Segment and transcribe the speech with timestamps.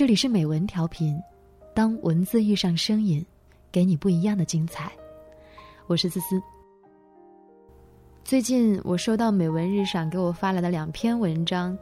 [0.00, 1.22] 这里是美文调频，
[1.74, 3.22] 当文字遇上声音，
[3.70, 4.90] 给你不一样的精彩。
[5.86, 6.40] 我是思思。
[8.24, 11.76] 最近我收到美文日赏给我发来的两篇文章，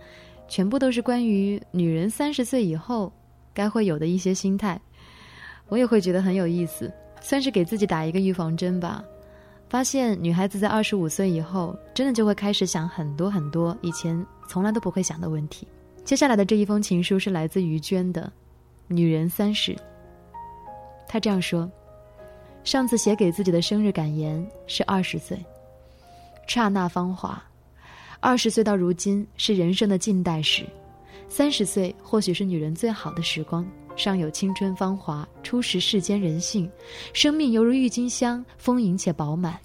[0.48, 3.12] 全部都是关于女人三十岁以后
[3.54, 4.80] 该会有的一些心态，
[5.68, 9.00] 我也会觉得很有意思，算是给自己打一个预防针吧。
[9.68, 15.68] 发现女孩子在二十五岁以后，真的就会开始想很多很多以前从来都不会想的问题。
[16.08, 18.32] 接下来的这一封情书是来自于娟的，
[18.86, 19.76] 女人三十。
[21.06, 21.70] 她这样说：
[22.64, 25.38] 上次写给自己的生日感言是二十岁，
[26.46, 27.38] 刹那芳华。
[28.20, 30.64] 二十岁到如今是人生的近代史，
[31.28, 33.62] 三十岁或许是女人最好的时光。
[33.94, 36.70] 尚有青春芳华，初识世间人性，
[37.12, 39.60] 生命犹如郁金香，丰盈且饱满。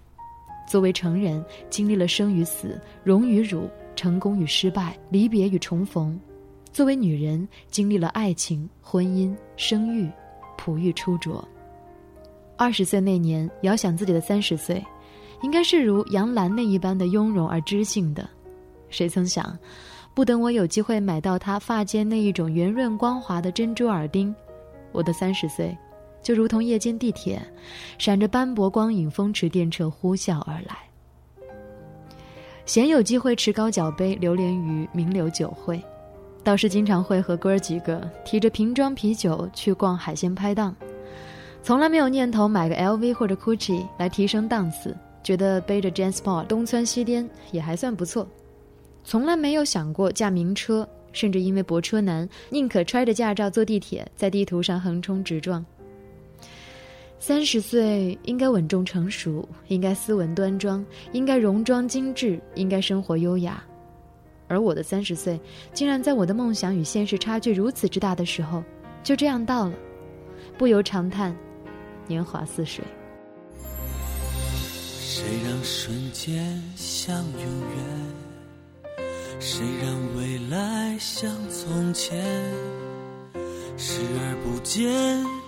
[0.67, 6.19] 作为成人，经历了生与死、荣与辱、成功与失败、离别与重逢；
[6.73, 10.09] 作为女人，经历了爱情、婚姻、生育、
[10.57, 11.47] 璞玉出卓。
[12.57, 14.83] 二十岁那年，遥想自己的三十岁，
[15.43, 18.27] 应该是如杨澜那一般的雍容而知性的。
[18.89, 19.55] 谁曾想？
[20.15, 24.33] 不等我有机会买到她发间那一种圆润光滑的珍珠耳钉，
[24.91, 25.77] 我的三十岁，
[26.23, 27.39] 就如同夜间地铁，
[27.99, 30.75] 闪着斑驳光影，风驰电掣呼啸而来。
[32.65, 35.79] 鲜有机会持高脚杯流连于名流酒会，
[36.43, 40.75] 倒是经常会和哥儿几个提着瓶装啤酒去逛海鲜拍档，
[41.61, 48.27] 从来没有念头买个 LV 或者 GUCCI 来提升档次，觉得背着 JanSport 东窜西颠也还算不错。
[49.05, 55.65] 从来没有想过驾名车，甚至因为泊车难，宁可揣着驾照坐地铁，在地图上横冲直撞。
[57.19, 63.63] 三十岁应该稳重成熟，应该斯文端庄，应该容妆精致，应该生活优雅。
[64.47, 65.39] 而我的三十岁，
[65.73, 68.63] 竟然在我的梦想与现实差距如此之大的时候，
[69.03, 69.73] 就这样到了，
[70.57, 71.35] 不由长叹：
[72.07, 72.83] 年华似水。
[74.99, 78.99] 谁让瞬间像永远？
[79.39, 82.17] 谁让未来像从前
[83.77, 84.91] 视而不见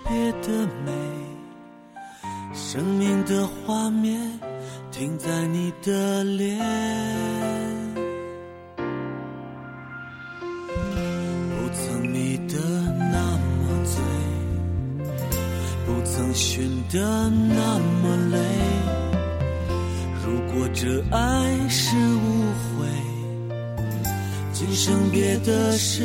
[0.06, 0.92] 别的美？
[2.52, 4.20] 生命的画面
[4.90, 6.58] 停在你的脸，
[16.36, 18.38] 寻得那么累。
[20.22, 21.18] 如果这爱
[21.70, 22.86] 是误会。
[24.52, 26.02] 今生别的事，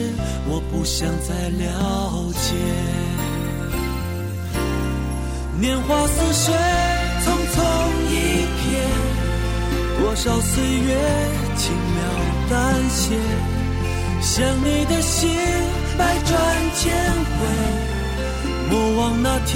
[0.47, 2.55] 我不想再了解。
[5.59, 6.53] 年华似水，
[7.23, 7.57] 匆匆
[8.09, 8.13] 一
[8.57, 8.65] 瞥，
[9.99, 10.89] 多少岁月
[11.55, 11.99] 轻描
[12.49, 12.55] 淡
[12.89, 13.15] 写，
[14.21, 15.29] 想你的心
[15.97, 16.31] 百转
[16.75, 16.91] 千
[17.37, 17.39] 回，
[18.69, 19.55] 莫忘那天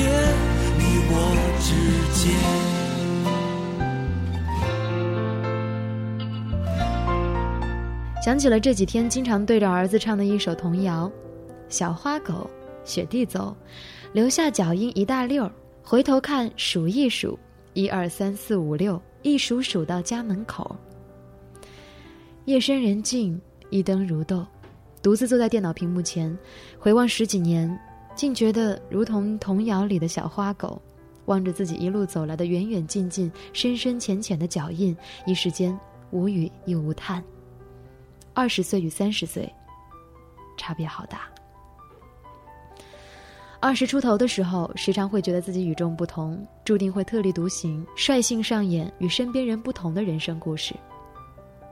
[0.78, 1.14] 你我
[1.60, 1.70] 之
[2.20, 2.24] 间。
[8.24, 11.12] 想起了这几天经常对着儿子唱的一首童谣
[11.70, 12.50] ：“小花狗，
[12.84, 13.56] 雪地走，
[14.14, 15.52] 留下脚印一大溜儿，
[15.84, 17.38] 回头看数一数，
[17.74, 20.76] 一二三四五六，一数数到家门口。”
[22.46, 24.46] 夜深人静，一灯如豆，
[25.04, 26.36] 独自坐在电脑屏幕前，
[26.80, 27.80] 回望十几年，
[28.16, 30.82] 竟觉得如同童谣里的小花狗，
[31.26, 34.96] 望着自己一路走来的远远近近、深深浅浅的脚印，
[35.26, 35.78] 一时间
[36.12, 37.24] 无语亦无叹。
[38.34, 39.52] 二十岁与三十岁，
[40.58, 41.22] 差别好大。
[43.60, 50.76] 二十出头的时候，时常会觉得自己与众不同，注定会特立独行，率性上演与身边人不同的人生故事。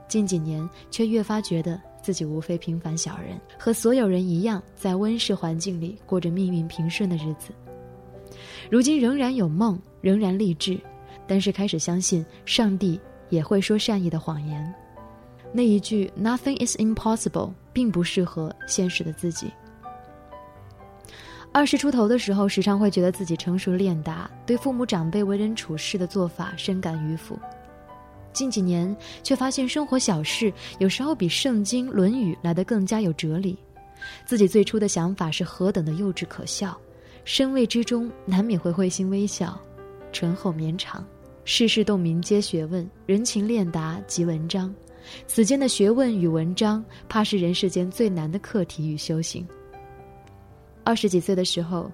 [0.08, 7.48] 近几年，却越发觉得自己无非平凡小人，和所有人一样，在温室环境里过着命运平顺的日子。
[8.70, 10.78] 如今仍然有梦，仍然励志，
[11.26, 13.00] 但是开始相信上帝
[13.30, 14.74] 也会说善意的谎言。
[15.50, 19.50] 那一句 “Nothing is impossible” 并不适合现实的自己。
[21.52, 27.38] 二十出头的时候，时常会觉得自己成熟练达，对父母长辈为人处事的做法深感迂腐。
[28.34, 33.56] 近几年，却发现生活小事有时候比《圣经》《论语》来得更加有哲理。
[34.26, 36.76] 自己最初的想法是何等的幼稚可笑，
[37.24, 39.58] 深味之中难免会会心微笑，
[40.12, 41.02] 醇厚绵长。
[41.46, 44.74] 世事洞明皆学问，人情练达即文章。
[45.26, 49.46] 此间的学问与文章，怕是人世间最难的课题与修行。
[50.82, 51.90] 二十几岁的时候，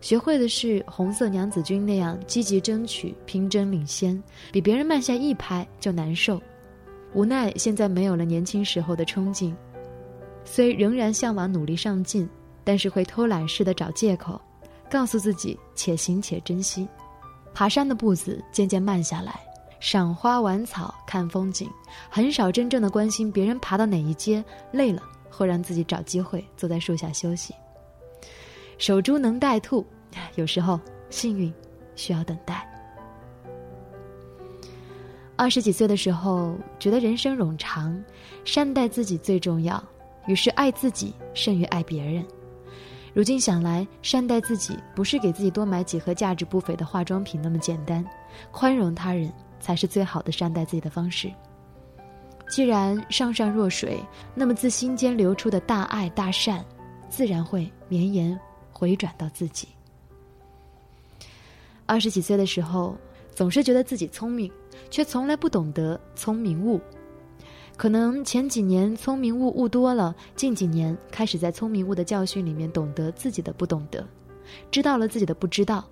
[0.00, 4.20] 学会的是红色娘子军那样积极争取、拼争领先，
[4.50, 6.40] 比别人慢下一拍就难受。
[7.12, 9.54] 无奈现在没有了年轻时候的冲劲，
[10.44, 12.28] 虽仍然向往努力上进，
[12.64, 14.40] 但是会偷懒似的找借口，
[14.90, 16.88] 告诉自己且行且珍惜。
[17.52, 19.38] 爬山的步子渐渐慢下来，
[19.80, 21.68] 赏花玩草看风景，
[22.08, 24.42] 很少真正的关心别人爬到哪一阶，
[24.72, 27.52] 累了或让自己找机会坐在树下休息。
[28.80, 29.84] 守株能待兔，
[30.36, 30.80] 有时候
[31.10, 31.52] 幸运
[31.96, 32.66] 需要等待。
[35.36, 38.02] 二十几岁的时候，觉得人生冗长，
[38.42, 39.82] 善待自己最重要，
[40.26, 42.24] 于是爱自己胜于爱别人。
[43.12, 48.02] 如今想来，善待自己不是给自己多买几盒价值不菲的化妆品那么简单，
[48.50, 49.30] 宽容他人
[49.60, 51.30] 才是最好的善待自己的方式。
[52.48, 54.00] 既然上善若水，
[54.34, 56.64] 那么自心间流出的大爱大善，
[57.10, 58.38] 自然会绵延
[58.80, 59.68] 回转到自己。
[61.84, 62.96] 二十几岁的时候，
[63.34, 64.50] 总是觉得自己聪明。
[64.88, 66.80] 却从来不懂得聪明误，
[67.76, 74.04] 可能前几年聪明误误多了，近几年开始在聪明误的教训里面懂得自己的不懂得，
[74.70, 75.86] 知道了自己的不知道，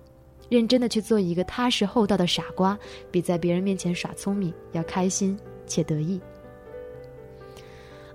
[0.49, 2.77] 认真的去做一个踏实厚道的傻瓜，
[3.09, 6.19] 比在别人面前耍聪明要开心且得意。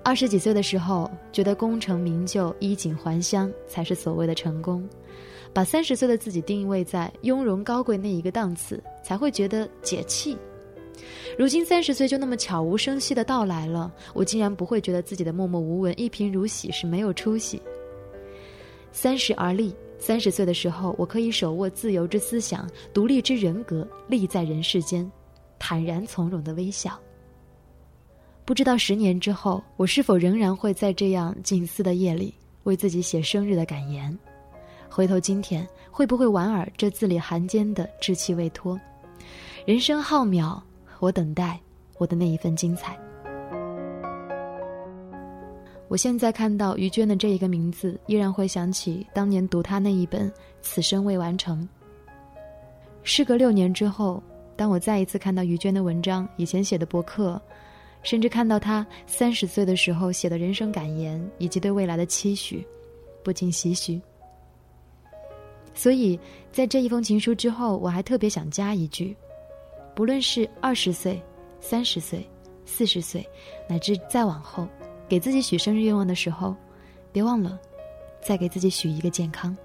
[0.04, 4.86] 二十几岁的时候，觉得功成名就、衣锦还乡才是所谓的成功，
[5.50, 10.36] 把三十岁的自己定位在雍容高贵那一个档次，才会觉得解气。
[11.38, 17.60] 如今三十岁就那么悄无声息的到来了，我竟然不会觉得自己的默默无闻、一贫如洗是没有出息。
[18.92, 25.10] 三十而立，三十岁的时候，我可以手握自由之思想、独立之人格，立在人世间，
[25.58, 27.00] 坦然从容的微笑。
[28.46, 34.16] 不知道十年之后，我是否仍然会在这样静思的夜里为自己写生日的感言？
[34.90, 38.78] 回头今天，会不会莞尔这字里行间的稚气未脱？
[39.64, 40.60] 人生浩渺。
[41.00, 41.58] 我等待
[41.98, 42.98] 我的那一份精彩。
[45.88, 50.30] 我现在看到于娟的这一个名字，依然会想起当年读她那一本
[50.62, 51.62] 《此生未完成》。
[53.02, 54.22] 事隔六年之后，
[54.56, 57.40] 当我再一次看到于娟的文章，以前写的博客，
[58.04, 62.64] 甚至看到他三十岁的时候写的人生感言以及对未来的期许，
[63.24, 64.00] 不禁唏嘘。
[65.74, 66.16] 所以
[66.52, 69.16] 在这一封情书之后，我还特别想加一句。
[69.96, 71.20] 不论是二十岁、
[71.60, 72.24] 三十岁、
[72.64, 73.26] 四十岁，
[73.68, 74.68] 乃至再往后，
[75.08, 76.54] 给自己许生日愿望的时候，
[77.10, 77.58] 别忘了，
[78.20, 79.56] 再给自己许一个健康。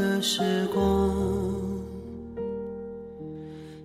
[0.00, 1.14] 的时光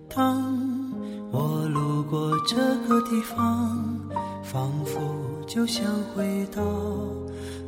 [0.08, 0.90] 当
[1.30, 2.56] 我路过这
[2.88, 4.00] 个地方
[4.42, 4.98] 仿佛
[5.46, 5.84] 就像
[6.14, 6.62] 回到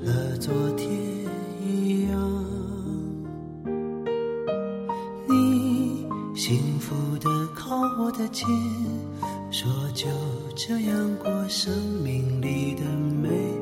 [0.00, 0.88] 了昨天
[1.62, 2.44] 一样
[5.28, 8.48] 你幸福的靠我的肩
[9.50, 10.06] 说就
[10.56, 11.70] 这样过生
[12.02, 12.82] 命里的
[13.22, 13.57] 每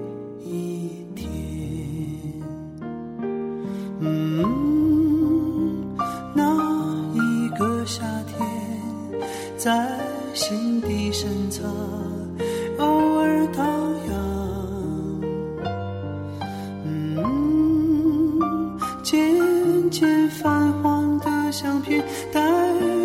[19.91, 22.41] 捡泛黄的相片，带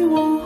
[0.09, 0.40] 我。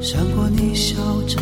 [0.00, 0.96] 想过你笑
[1.28, 1.38] 着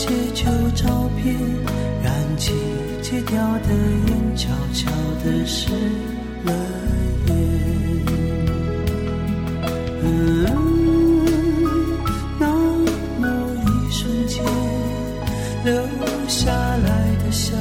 [0.00, 1.36] 些旧照片，
[2.02, 2.54] 燃起
[3.02, 3.68] 戒掉的
[4.06, 4.90] 烟，悄悄
[5.22, 5.74] 的失
[6.42, 6.52] 了
[7.26, 7.36] 烟。
[10.02, 10.46] 嗯，
[12.38, 12.46] 那
[13.20, 13.28] 么
[13.66, 14.42] 一瞬间
[15.66, 15.70] 留
[16.28, 16.88] 下来
[17.22, 17.54] 的笑，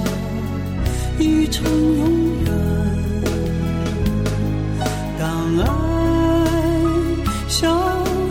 [1.19, 1.65] 已成
[1.97, 2.01] 永
[2.45, 2.47] 远。
[5.19, 5.27] 当
[5.57, 5.67] 爱
[7.49, 7.67] 消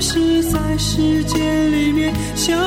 [0.00, 2.58] 失在时间里面，相